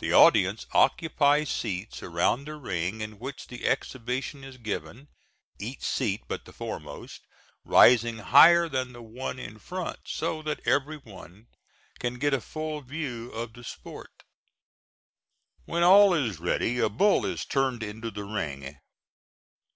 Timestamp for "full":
12.40-12.80